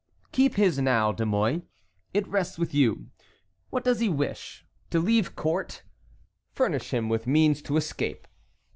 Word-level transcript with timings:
"Keep 0.31 0.55
his, 0.55 0.79
now, 0.79 1.11
De 1.11 1.27
Mouy; 1.27 1.61
it 2.11 2.27
rests 2.27 2.57
with 2.57 2.73
you. 2.73 3.11
What 3.69 3.83
does 3.83 3.99
he 3.99 4.09
wish? 4.09 4.65
To 4.89 4.99
leave 4.99 5.35
court? 5.35 5.83
Furnish 6.55 6.91
him 6.91 7.07
with 7.07 7.27
means 7.27 7.61
to 7.61 7.77
escape. 7.77 8.27